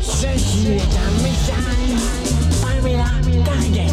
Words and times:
Ceci 0.00 0.72
est 0.72 0.80
un 0.80 1.12
message 1.22 2.00
Pamela 2.60 3.04
Target. 3.44 3.92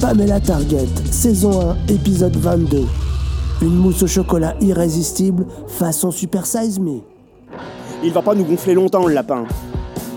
Pamela 0.00 0.40
Target, 0.40 0.88
saison 1.10 1.70
1, 1.70 1.92
épisode 1.92 2.36
22. 2.36 2.84
Une 3.62 3.76
mousse 3.76 4.02
au 4.02 4.08
chocolat 4.08 4.56
irrésistible, 4.60 5.46
façon 5.68 6.10
Super 6.10 6.46
Size 6.46 6.80
Me. 6.80 7.00
Il 8.02 8.12
va 8.12 8.22
pas 8.22 8.34
nous 8.34 8.44
gonfler 8.44 8.74
longtemps 8.74 9.06
le 9.06 9.14
lapin. 9.14 9.44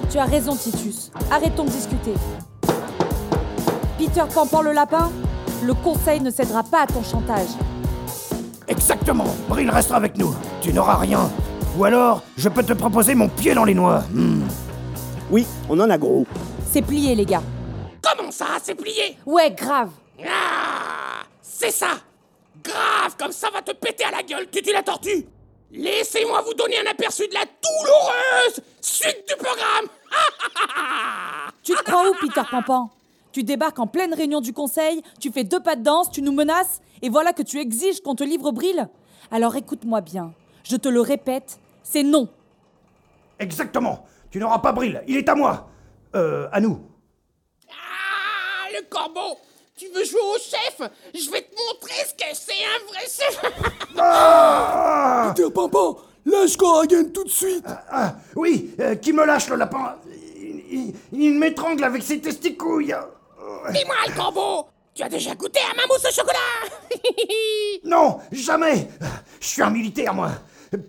Tu 0.10 0.18
as 0.18 0.26
raison, 0.26 0.56
Titus. 0.56 1.12
Arrêtons 1.30 1.66
de 1.66 1.70
discuter. 1.70 2.14
Peter 4.00 4.24
Pampan 4.34 4.64
le 4.64 4.72
lapin, 4.72 5.12
le 5.64 5.76
conseil 5.76 6.22
ne 6.22 6.32
cédera 6.32 6.64
pas 6.64 6.84
à 6.84 6.88
ton 6.88 7.04
chantage. 7.04 7.50
Exactement. 8.74 9.36
Brill 9.48 9.70
restera 9.70 9.98
avec 9.98 10.18
nous. 10.18 10.34
Tu 10.62 10.74
n'auras 10.74 10.96
rien. 10.98 11.30
Ou 11.78 11.86
alors, 11.86 12.24
je 12.36 12.50
peux 12.50 12.64
te 12.64 12.74
proposer 12.74 13.14
mon 13.14 13.30
pied 13.30 13.54
dans 13.54 13.66
les 13.66 13.76
noix. 13.76 14.00
Hmm. 14.12 14.42
Oui, 15.30 15.46
on 15.70 15.80
en 15.80 15.90
a 15.92 15.98
gros. 15.98 16.26
C'est 16.72 16.82
plié, 16.82 17.14
les 17.14 17.26
gars. 17.26 17.44
Comment 18.02 18.32
ça, 18.32 18.48
c'est 18.64 18.74
plié? 18.74 19.18
Ouais, 19.28 19.52
grave. 19.52 19.90
Ah 20.26 21.22
C'est 21.42 21.72
ça 21.72 22.00
Grave, 22.64 23.16
comme 23.20 23.32
ça 23.32 23.50
va 23.52 23.62
te 23.62 23.74
péter 23.74 24.06
à 24.06 24.12
la 24.12 24.24
gueule, 24.24 24.48
tu 24.50 24.62
la 24.72 24.82
tortue 24.82 25.28
Laissez-moi 25.72 26.42
vous 26.46 26.54
donner 26.54 26.80
un 26.80 26.90
aperçu 26.90 27.28
de 27.28 27.34
la 27.34 27.46
douloureuse 27.46 28.60
suite 28.82 29.24
du 29.28 29.36
programme 29.36 29.88
Tu 31.64 31.74
te 31.74 31.84
crois 31.84 32.10
où, 32.10 32.14
Peter 32.22 32.42
Pampan 32.50 32.90
Tu 33.34 33.44
débarques 33.44 33.80
en 33.80 33.88
pleine 33.88 34.14
réunion 34.14 34.40
du 34.42 34.54
conseil, 34.54 35.02
tu 35.20 35.32
fais 35.32 35.44
deux 35.44 35.60
pas 35.60 35.76
de 35.76 35.82
danse, 35.84 36.10
tu 36.12 36.22
nous 36.22 36.32
menaces, 36.32 36.82
et 37.02 37.10
voilà 37.10 37.34
que 37.34 37.42
tu 37.42 37.60
exiges 37.60 38.00
qu'on 38.00 38.14
te 38.16 38.24
livre 38.24 38.52
Brill 38.52 38.88
Alors 39.32 39.56
écoute-moi 39.56 40.02
bien, 40.02 40.34
je 40.64 40.76
te 40.78 40.88
le 40.88 41.02
répète, 41.02 41.58
c'est 41.84 42.04
non. 42.04 42.30
Exactement. 43.40 44.06
Tu 44.30 44.38
n'auras 44.40 44.60
pas 44.60 44.72
Brill, 44.72 45.04
il 45.08 45.18
est 45.18 45.28
à 45.28 45.36
moi. 45.36 45.68
Euh, 46.16 46.48
à 46.52 46.62
nous. 46.62 46.80
Ah, 47.70 48.68
le 48.72 48.86
corbeau 48.88 49.36
Tu 49.76 49.88
veux 49.88 50.04
jouer 50.04 50.20
au 50.22 50.38
chef? 50.38 50.88
Je 51.16 51.32
vais 51.32 51.42
te 51.42 51.56
montrer 51.56 52.06
ce 52.08 52.14
que 52.14 52.30
c'est 52.34 52.54
un 52.54 52.86
vrai 52.88 53.02
chef 53.10 53.42
Ah 53.98 55.34
Peter 55.36 55.50
Pampan, 55.52 55.98
lâche 56.26 56.56
Coragen 56.56 57.12
tout 57.12 57.24
de 57.24 57.30
suite 57.30 57.66
Ah, 57.90 58.16
oui, 58.36 58.76
euh, 58.80 58.94
qui 58.96 59.12
me 59.12 59.26
lâche 59.26 59.50
le 59.50 59.56
lapin? 59.56 59.96
Il, 60.40 60.62
il- 60.72 60.94
il 61.14 61.34
m'étrangle 61.40 61.84
avec 61.84 62.04
ses 62.04 62.22
testicouilles. 62.22 62.96
Dis-moi, 63.72 63.96
le 64.08 64.14
corbeau 64.16 64.68
Tu 64.94 65.04
as 65.04 65.10
déjà 65.10 65.36
goûté 65.36 65.60
à 65.60 65.76
ma 65.76 65.86
mousse 65.88 66.06
au 66.06 66.12
chocolat? 66.12 66.38
Non, 67.84 68.20
jamais 68.32 68.88
Je 69.40 69.48
suis 69.48 69.62
un 69.62 69.70
militaire, 69.70 70.14
moi. 70.14 70.30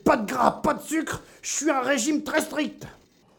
Pas 0.04 0.16
de 0.16 0.32
gras, 0.32 0.50
pas 0.62 0.74
de 0.74 0.82
sucre. 0.82 1.20
Je 1.42 1.50
suis 1.50 1.70
un 1.70 1.80
régime 1.80 2.22
très 2.22 2.40
strict. 2.40 2.86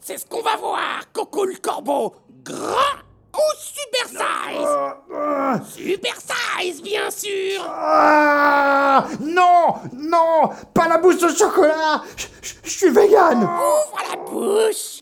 C'est 0.02 0.18
ce 0.18 0.26
qu'on 0.26 0.42
va 0.42 0.56
voir, 0.58 1.12
Coco 1.14 1.46
le 1.46 1.56
corbeau 1.56 2.16
Gras 2.44 2.98
ou 3.34 3.40
super 3.58 4.08
size? 4.08 4.68
Ah, 4.68 4.98
ah, 5.14 5.60
Super 5.68 6.16
size, 6.16 6.82
bien 6.82 7.10
sûr 7.10 7.66
ah, 7.68 9.08
non, 9.20 9.76
non, 9.94 10.50
pas 10.74 10.88
la 10.88 10.98
mousse 11.00 11.22
au 11.24 11.36
chocolat. 11.36 12.04
Je 12.64 12.70
suis 12.70 12.90
vegan. 12.90 13.44
Ouvre 13.44 13.98
la 14.10 14.16
bouche 14.18 15.02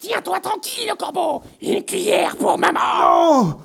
Tiens-toi 0.00 0.40
tranquille, 0.40 0.88
le 0.88 0.96
corbeau 0.96 1.42
Une 1.60 1.84
cuillère 1.84 2.34
pour 2.36 2.58
maman 2.58 2.80
Non. 3.00 3.60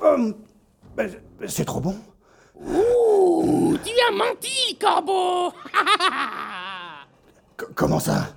Hum, 0.00 0.34
ben, 0.96 1.10
C'est 1.48 1.64
trop 1.64 1.80
bon. 1.80 1.96
Ouh, 2.60 3.76
tu 3.84 3.90
as 4.08 4.12
menti, 4.12 4.76
corbeau 4.80 5.52
comment 7.74 7.98
ça? 7.98 8.28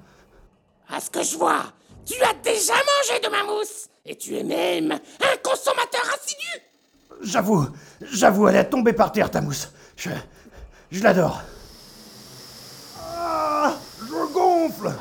À 0.90 1.00
ce 1.00 1.10
que 1.12 1.22
je 1.24 1.38
vois, 1.38 1.64
tu 2.06 2.16
as 2.24 2.34
déjà 2.44 2.74
mangé 2.74 3.20
de 3.24 3.30
ma 3.30 3.44
mousse 3.44 3.88
Et 4.06 4.16
tu 4.16 4.36
es 4.36 4.44
même 4.44 4.92
un 4.92 5.38
consommateur 5.44 6.02
assidu 6.14 6.64
J'avoue, 7.22 7.66
j'avoue, 8.02 8.48
elle 8.48 8.56
est 8.58 8.70
tombée 8.70 8.94
par 8.94 9.12
terre, 9.12 9.30
ta 9.32 9.42
mousse. 9.42 9.70
Je, 9.96 10.10
je 10.92 11.04
l'adore. 11.04 11.42
Ah, 13.00 13.74
je 14.02 14.34
gonfle. 14.34 14.92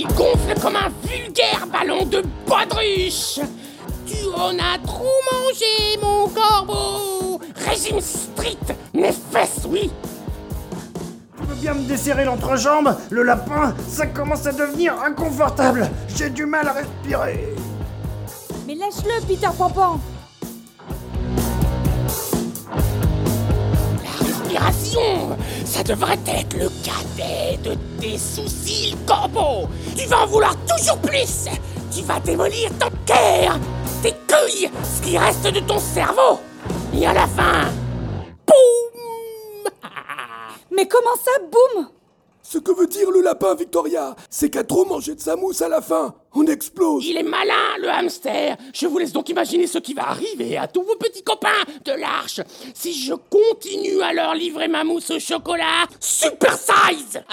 Il 0.00 0.06
gonfle 0.14 0.54
comme 0.62 0.76
un 0.76 0.92
vulgaire 1.02 1.66
ballon 1.72 2.04
de 2.06 2.22
baudruche 2.46 3.40
Tu 4.06 4.26
en 4.32 4.56
as 4.56 4.78
trop 4.86 5.10
mangé, 5.32 5.98
mon 6.00 6.28
corbeau. 6.28 7.40
Régime 7.68 8.00
strict, 8.00 8.74
mes 8.94 9.10
fesses, 9.10 9.66
oui. 9.68 9.90
Tu 11.36 11.46
veux 11.48 11.54
bien 11.56 11.74
me 11.74 11.82
desserrer 11.82 12.24
l'entrejambe 12.24 12.96
Le 13.10 13.24
lapin, 13.24 13.74
ça 13.88 14.06
commence 14.06 14.46
à 14.46 14.52
devenir 14.52 14.94
inconfortable. 15.02 15.90
J'ai 16.14 16.30
du 16.30 16.46
mal 16.46 16.68
à 16.68 16.74
respirer. 16.74 17.56
Mais 18.68 18.76
lâche-le, 18.76 19.20
Peter 19.26 19.48
Pampan 19.58 19.98
La 24.04 24.24
respiration, 24.24 25.36
ça 25.68 25.82
devrait 25.82 26.18
être 26.26 26.56
le 26.56 26.70
cadet 26.82 27.58
de 27.62 27.74
tes 28.00 28.16
soucis, 28.16 28.96
corbeau. 29.06 29.68
Tu 29.94 30.06
vas 30.06 30.22
en 30.22 30.26
vouloir 30.26 30.56
toujours 30.66 30.98
plus. 30.98 31.46
Tu 31.94 32.02
vas 32.02 32.18
démolir 32.20 32.70
ton 32.78 32.88
cœur, 33.04 33.58
tes 34.02 34.12
couilles, 34.12 34.70
ce 34.82 35.02
qui 35.02 35.18
reste 35.18 35.44
de 35.44 35.60
ton 35.60 35.78
cerveau. 35.78 36.40
Et 36.94 37.06
à 37.06 37.12
la 37.12 37.26
fin, 37.26 37.66
boum 38.46 39.70
Mais 40.70 40.88
comment 40.88 41.16
ça, 41.22 41.32
boum? 41.42 41.88
Ce 42.50 42.56
que 42.56 42.72
veut 42.72 42.86
dire 42.86 43.10
le 43.10 43.20
lapin, 43.20 43.54
Victoria, 43.54 44.16
c'est 44.30 44.48
qu'à 44.48 44.64
trop 44.64 44.86
manger 44.86 45.14
de 45.14 45.20
sa 45.20 45.36
mousse 45.36 45.60
à 45.60 45.68
la 45.68 45.82
fin, 45.82 46.14
on 46.32 46.46
explose. 46.46 47.04
Il 47.04 47.18
est 47.18 47.22
malin, 47.22 47.76
le 47.78 47.90
hamster. 47.90 48.56
Je 48.72 48.86
vous 48.86 48.96
laisse 48.96 49.12
donc 49.12 49.28
imaginer 49.28 49.66
ce 49.66 49.76
qui 49.76 49.92
va 49.92 50.08
arriver 50.08 50.56
à 50.56 50.66
tous 50.66 50.82
vos 50.82 50.96
petits 50.96 51.22
copains 51.22 51.62
de 51.84 51.92
l'arche. 51.92 52.40
Si 52.72 52.94
je 52.94 53.12
continue 53.12 54.00
à 54.00 54.14
leur 54.14 54.34
livrer 54.34 54.66
ma 54.66 54.82
mousse 54.82 55.10
au 55.10 55.18
chocolat 55.18 55.84
super 56.00 56.56
size. 56.56 57.20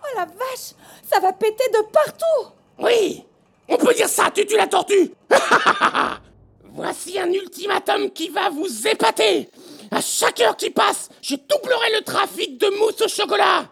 Oh 0.00 0.16
la 0.16 0.24
vache 0.24 0.72
Ça 1.02 1.20
va 1.20 1.34
péter 1.34 1.68
de 1.70 1.84
partout. 1.92 2.54
Oui, 2.78 3.22
on 3.68 3.76
peut 3.76 3.92
dire 3.92 4.08
ça, 4.08 4.30
tu 4.34 4.46
tues 4.46 4.56
la 4.56 4.66
tortue. 4.66 5.12
Voici 6.72 7.18
un 7.18 7.30
ultimatum 7.30 8.10
qui 8.12 8.30
va 8.30 8.48
vous 8.48 8.88
épater 8.88 9.50
À 9.90 10.00
chaque 10.00 10.40
heure 10.40 10.56
qui 10.56 10.70
passe, 10.70 11.08
je 11.22 11.34
doublerai 11.34 11.92
le 11.98 12.04
trafic 12.04 12.60
de 12.60 12.68
mousse 12.78 13.00
au 13.00 13.08
chocolat 13.08 13.66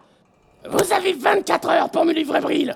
Vous 0.69 0.93
avez 0.93 1.13
24 1.13 1.69
heures 1.69 1.89
pour 1.89 2.05
me 2.05 2.13
livrer 2.13 2.41
Brill 2.41 2.75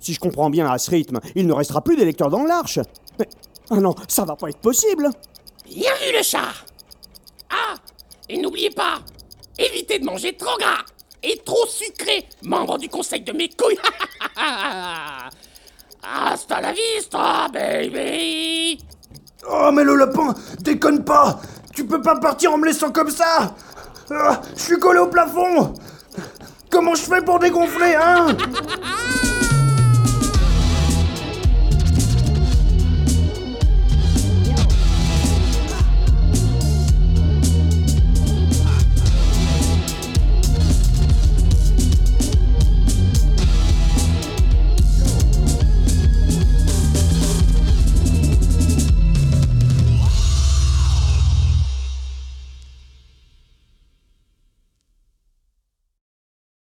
Si 0.00 0.12
je 0.14 0.20
comprends 0.20 0.50
bien 0.50 0.70
à 0.70 0.78
ce 0.78 0.90
rythme, 0.90 1.20
il 1.34 1.46
ne 1.46 1.52
restera 1.52 1.80
plus 1.82 1.96
d'électeurs 1.96 2.30
dans 2.30 2.44
l'arche. 2.44 2.78
Mais. 3.18 3.28
Ah 3.70 3.76
non, 3.76 3.94
ça 4.08 4.24
va 4.24 4.36
pas 4.36 4.48
être 4.48 4.58
possible. 4.58 5.08
Bien 5.64 5.92
vu 6.04 6.16
le 6.16 6.22
chat 6.22 6.52
Ah 7.50 7.74
Et 8.28 8.36
n'oubliez 8.38 8.70
pas, 8.70 8.98
évitez 9.58 9.98
de 9.98 10.04
manger 10.04 10.36
trop 10.36 10.56
gras 10.58 10.84
et 11.22 11.40
trop 11.44 11.66
sucré, 11.66 12.26
membre 12.42 12.78
du 12.78 12.88
conseil 12.88 13.22
de 13.22 13.32
mes 13.32 13.48
couilles 13.48 13.78
Hasta 16.02 16.60
la 16.60 16.72
vista, 16.72 17.48
baby 17.52 18.78
Oh, 19.48 19.70
mais 19.72 19.82
le 19.84 19.96
lapin, 19.96 20.34
déconne 20.60 21.04
pas 21.04 21.40
Tu 21.74 21.84
peux 21.84 22.00
pas 22.02 22.16
partir 22.16 22.52
en 22.52 22.58
me 22.58 22.66
laissant 22.66 22.90
comme 22.90 23.10
ça. 23.10 23.54
Ah, 24.10 24.40
Je 24.56 24.60
suis 24.62 24.78
collé 24.78 24.98
au 24.98 25.06
plafond. 25.06 25.74
Comment 26.70 26.94
je 26.94 27.02
fais 27.02 27.22
pour 27.22 27.38
dégonfler, 27.38 27.94
hein? 27.94 28.26